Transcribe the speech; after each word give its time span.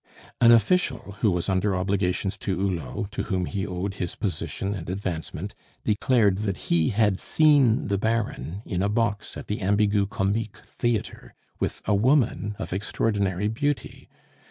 An 0.41 0.51
official, 0.51 1.17
who 1.19 1.29
was 1.29 1.47
under 1.47 1.75
obligations 1.75 2.35
to 2.39 2.57
Hulot, 2.57 3.11
to 3.11 3.21
whom 3.25 3.45
he 3.45 3.67
owed 3.67 3.93
his 4.01 4.15
position 4.15 4.73
and 4.73 4.89
advancement, 4.89 5.53
declared 5.83 6.39
that 6.39 6.57
he 6.57 6.89
had 6.89 7.19
seen 7.19 7.85
the 7.87 7.99
Baron 7.99 8.63
in 8.65 8.81
a 8.81 8.89
box 8.89 9.37
at 9.37 9.45
the 9.45 9.59
Ambigu 9.61 10.07
Comique 10.07 10.57
theatre 10.65 11.35
with 11.59 11.83
a 11.85 11.93
woman 11.93 12.55
of 12.57 12.73
extraordinary 12.73 13.47
beauty. 13.47 14.09